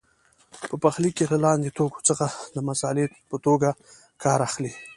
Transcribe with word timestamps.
په 0.69 0.75
پخلي 0.83 1.11
کې 1.17 1.25
له 1.31 1.37
لاندې 1.45 1.69
توکو 1.77 1.99
څخه 2.09 2.25
د 2.55 2.57
مسالې 2.69 3.05
په 3.29 3.37
توګه 3.45 3.69
کار 4.23 4.39
اخلي. 4.47 4.71